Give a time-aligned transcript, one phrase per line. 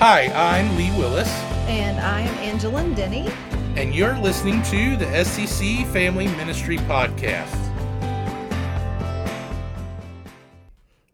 [0.00, 1.28] Hi, I'm Lee Willis,
[1.68, 3.28] And I am Angeline Denny.
[3.76, 7.54] and you're listening to the SCC Family Ministry Podcast.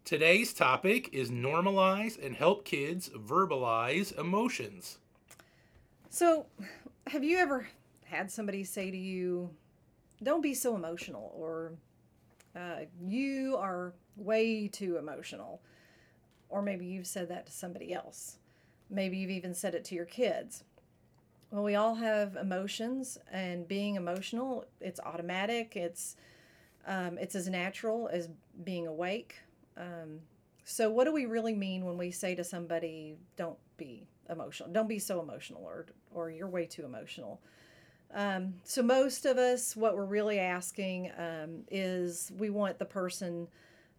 [0.04, 4.98] Today's topic is normalize and help kids verbalize emotions.
[6.08, 6.46] So,
[7.08, 7.66] have you ever
[8.04, 9.50] had somebody say to you,
[10.22, 11.72] don't be so emotional, or
[12.54, 15.60] uh, you are way too emotional?
[16.48, 18.38] Or maybe you've said that to somebody else.
[18.90, 20.64] Maybe you've even said it to your kids.
[21.50, 25.76] Well, we all have emotions, and being emotional, it's automatic.
[25.76, 26.16] It's
[26.86, 28.28] um, it's as natural as
[28.64, 29.36] being awake.
[29.76, 30.20] Um,
[30.64, 34.70] so, what do we really mean when we say to somebody, "Don't be emotional.
[34.72, 37.40] Don't be so emotional," or or you're way too emotional?
[38.12, 43.48] Um, so, most of us, what we're really asking um, is we want the person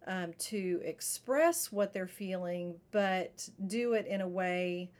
[0.06, 4.90] um, to express what they're feeling, but do it in a way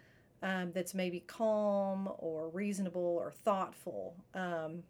[0.43, 4.15] um, that's maybe calm or reasonable or thoughtful.
[4.35, 4.83] Um,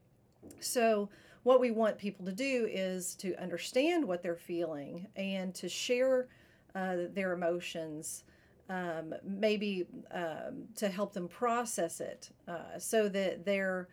[0.60, 1.08] so,
[1.44, 6.28] what we want people to do is to understand what they're feeling and to share
[6.74, 8.24] uh, their emotions,
[8.68, 13.88] um, maybe um, to help them process it uh, so that they're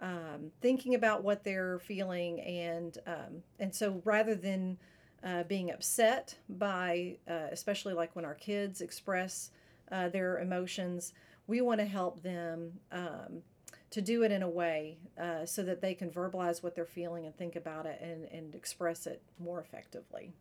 [0.00, 4.78] um, thinking about what they're feeling and um, and so rather than
[5.24, 9.50] uh, being upset by uh, especially like when our kids express
[9.92, 11.12] uh, their emotions
[11.46, 13.42] we want to help them um,
[13.90, 17.26] to do it in a way uh, so that they can verbalize what they're feeling
[17.26, 20.32] and think about it and, and express it more effectively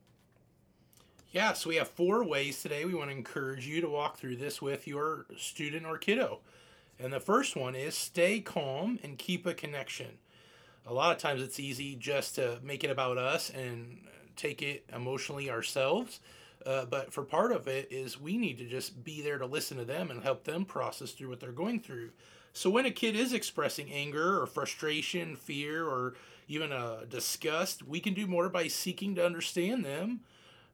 [1.31, 4.37] Yeah, so we have four ways today we want to encourage you to walk through
[4.37, 6.39] this with your student or kiddo.
[6.99, 10.17] And the first one is stay calm and keep a connection.
[10.85, 13.99] A lot of times it's easy just to make it about us and
[14.39, 16.19] take it emotionally ourselves.
[16.65, 19.77] Uh, but for part of it is we need to just be there to listen
[19.77, 22.09] to them and help them process through what they're going through.
[22.51, 26.15] So when a kid is expressing anger or frustration, fear, or
[26.47, 30.21] even a disgust, we can do more by seeking to understand them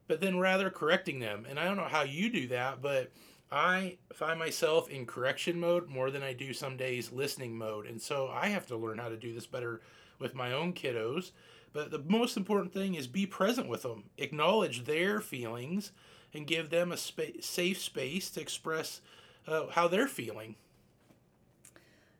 [0.08, 1.46] but then rather correcting them.
[1.48, 3.10] And I don't know how you do that, but
[3.50, 7.86] I find myself in correction mode more than I do some days listening mode.
[7.86, 9.80] And so I have to learn how to do this better
[10.18, 11.32] with my own kiddos.
[11.76, 15.92] But the most important thing is be present with them, acknowledge their feelings,
[16.32, 19.02] and give them a spa- safe space to express
[19.46, 20.54] uh, how they're feeling.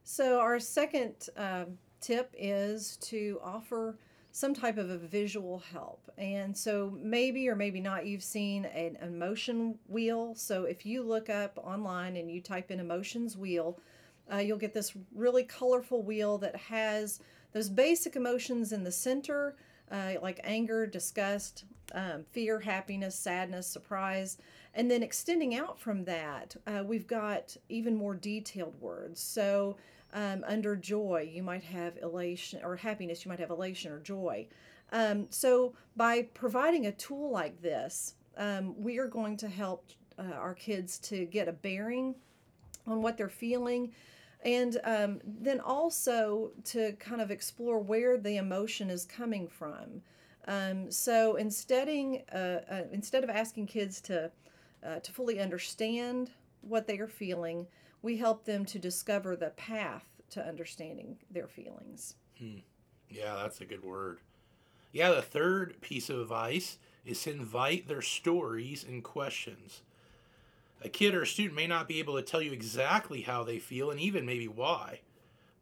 [0.04, 1.64] So, our second uh,
[2.02, 3.96] tip is to offer
[4.30, 6.02] some type of a visual help.
[6.18, 10.34] And so, maybe or maybe not, you've seen an emotion wheel.
[10.34, 13.78] So, if you look up online and you type in emotions wheel,
[14.30, 17.20] uh, you'll get this really colorful wheel that has
[17.56, 19.56] those basic emotions in the center,
[19.90, 24.36] uh, like anger, disgust, um, fear, happiness, sadness, surprise.
[24.74, 29.22] And then extending out from that, uh, we've got even more detailed words.
[29.22, 29.78] So,
[30.12, 34.48] um, under joy, you might have elation, or happiness, you might have elation or joy.
[34.92, 39.88] Um, so, by providing a tool like this, um, we are going to help
[40.18, 42.16] uh, our kids to get a bearing
[42.86, 43.92] on what they're feeling
[44.46, 50.00] and um, then also to kind of explore where the emotion is coming from.
[50.46, 51.88] Um, so instead,
[52.32, 54.30] uh, uh, instead of asking kids to
[54.86, 56.30] uh, to fully understand
[56.60, 57.66] what they are feeling,
[58.02, 62.14] we help them to discover the path to understanding their feelings.
[63.10, 64.20] Yeah, that's a good word.
[64.92, 69.82] Yeah, the third piece of advice is to invite their stories and questions.
[70.82, 73.58] A kid or a student may not be able to tell you exactly how they
[73.58, 75.00] feel and even maybe why,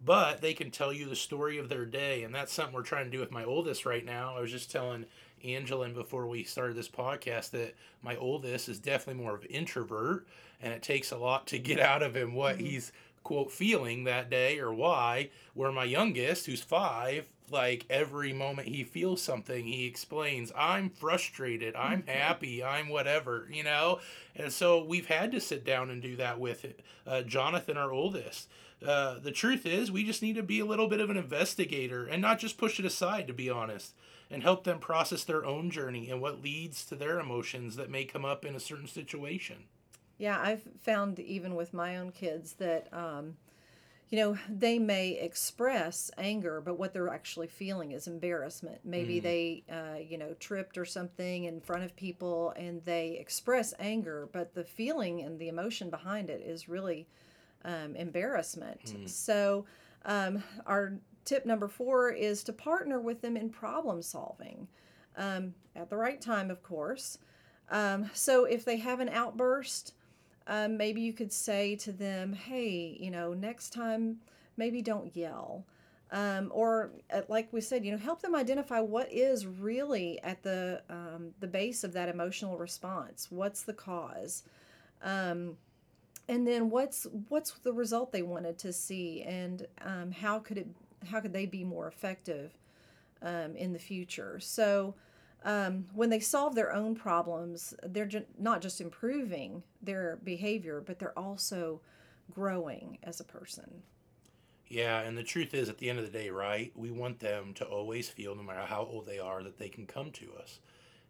[0.05, 2.25] but they can tell you the story of their day.
[2.25, 4.35] And that's something we're trying to do with my oldest right now.
[4.37, 5.07] I was just telling
[5.45, 10.27] Angeline before we started this podcast that my oldest is definitely more of an introvert
[10.63, 12.67] and it takes a lot to get out of him what mm-hmm.
[12.67, 12.93] he's
[13.23, 18.83] quote feeling that day or why where my youngest who's five like every moment he
[18.85, 24.01] feels something he explains i'm frustrated i'm happy i'm whatever you know?
[24.37, 26.67] And so we've had to sit down and do that with
[27.07, 28.49] uh, jonathan our oldest.
[28.85, 32.05] Uh, the truth is we just need to be a little bit of an investigator
[32.05, 33.95] and not just push it aside to be honest
[34.31, 38.05] and help them process their own journey and what leads to their emotions that may
[38.05, 39.57] come up in a certain situation.
[40.19, 43.37] Yeah, I've found even with my own kids that, um,
[44.15, 48.79] you know, they may express anger, but what they're actually feeling is embarrassment.
[48.85, 53.75] Maybe they, uh, you know, tripped or something in front of people and they express
[53.81, 57.09] anger, but the feeling and the emotion behind it is really
[57.65, 58.79] um, embarrassment.
[59.09, 59.65] So,
[60.05, 60.93] um, our
[61.25, 64.69] tip number four is to partner with them in problem solving
[65.17, 67.19] um, at the right time, of course.
[67.69, 69.95] Um, so, if they have an outburst,
[70.47, 74.19] um, maybe you could say to them, hey, you know, next time,
[74.57, 75.65] maybe don't yell.
[76.13, 80.43] Um, or uh, like we said, you know, help them identify what is really at
[80.43, 83.29] the um, the base of that emotional response.
[83.31, 84.45] What's the cause,
[85.03, 85.57] um,
[86.29, 90.69] and then what's what's the result they wanted to see, and um, how could it
[91.11, 92.53] how could they be more effective
[93.23, 94.39] um, in the future?
[94.41, 94.95] So.
[95.45, 100.99] Um, when they solve their own problems, they're ju- not just improving their behavior, but
[100.99, 101.81] they're also
[102.31, 103.83] growing as a person.
[104.69, 107.53] Yeah, and the truth is, at the end of the day, right, we want them
[107.55, 110.61] to always feel, no matter how old they are, that they can come to us.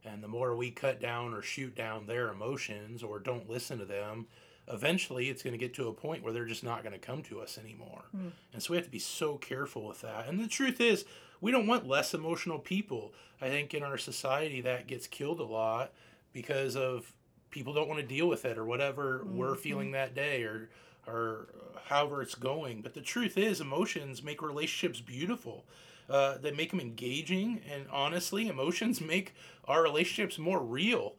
[0.04, 3.84] And the more we cut down or shoot down their emotions or don't listen to
[3.84, 4.26] them,
[4.68, 7.22] eventually it's going to get to a point where they're just not going to come
[7.22, 8.04] to us anymore.
[8.14, 8.32] Mm.
[8.52, 10.28] And so we have to be so careful with that.
[10.28, 11.04] And the truth is,
[11.44, 13.12] we don't want less emotional people.
[13.38, 15.92] I think in our society that gets killed a lot
[16.32, 17.12] because of
[17.50, 19.36] people don't want to deal with it or whatever mm-hmm.
[19.36, 20.70] we're feeling that day or
[21.06, 21.48] or
[21.84, 22.80] however it's going.
[22.80, 25.66] But the truth is, emotions make relationships beautiful.
[26.08, 29.34] Uh, they make them engaging, and honestly, emotions make
[29.68, 31.14] our relationships more real.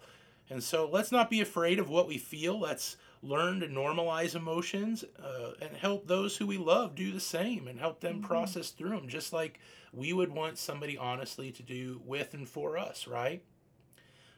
[0.49, 2.59] And so let's not be afraid of what we feel.
[2.59, 7.67] Let's learn to normalize emotions uh, and help those who we love do the same
[7.67, 8.25] and help them mm-hmm.
[8.25, 9.59] process through them, just like
[9.91, 13.43] we would want somebody honestly to do with and for us, right?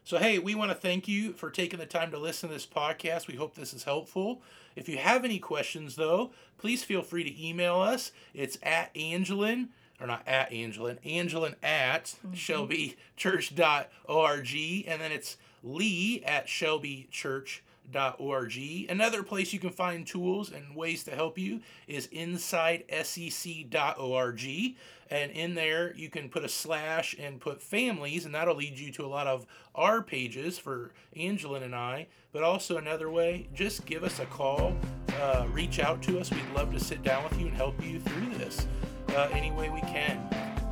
[0.07, 2.65] So, hey, we want to thank you for taking the time to listen to this
[2.65, 3.27] podcast.
[3.27, 4.41] We hope this is helpful.
[4.73, 8.13] If you have any questions, though, please feel free to email us.
[8.33, 9.67] It's at Angeline,
[9.99, 12.35] or not at Angeline, Angeline at mm-hmm.
[12.35, 15.35] shelbychurch.org, and then it's
[15.67, 18.85] Lee at shelbychurch.org.
[18.89, 24.75] Another place you can find tools and ways to help you is insidescc.org.
[25.09, 28.91] And in there, you can put a slash and put families, and that'll lead you
[28.93, 32.07] to a lot of our pages for Angeline and I.
[32.33, 34.75] But also, another way, just give us a call,
[35.21, 36.29] uh, reach out to us.
[36.29, 38.67] We'd love to sit down with you and help you through this
[39.15, 40.19] uh, any way we can.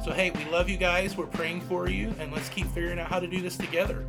[0.04, 1.18] So, hey, we love you guys.
[1.18, 4.06] We're praying for you, and let's keep figuring out how to do this together.